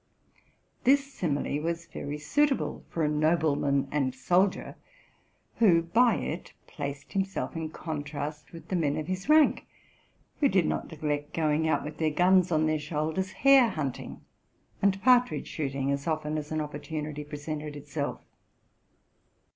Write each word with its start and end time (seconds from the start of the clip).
''This 0.83 1.13
simile 1.13 1.61
was 1.61 1.85
very 1.85 2.17
suitable 2.17 2.83
for 2.89 3.03
a 3.03 3.07
nobleman 3.07 3.87
and 3.91 4.15
soldier, 4.15 4.75
who 5.57 5.83
by 5.83 6.15
it 6.15 6.53
placed 6.65 7.13
himself 7.13 7.55
in 7.55 7.69
contrast 7.69 8.51
with 8.51 8.69
the 8.69 8.75
men 8.75 8.97
of 8.97 9.05
his 9.05 9.29
rank, 9.29 9.67
who 10.39 10.47
did 10.49 10.65
not 10.65 10.89
neglect 10.89 11.33
going 11.35 11.67
out, 11.69 11.83
with 11.85 11.97
their 11.99 12.09
guns 12.09 12.51
on 12.51 12.65
their 12.65 12.79
shoulders, 12.79 13.29
hare 13.31 13.69
hunting 13.69 14.21
and 14.81 14.99
partridge 15.03 15.45
shooting, 15.45 15.91
as 15.91 16.07
often 16.07 16.35
as 16.35 16.51
an 16.51 16.61
opportunity 16.61 17.23
presented 17.23 17.75
itself. 17.75 18.21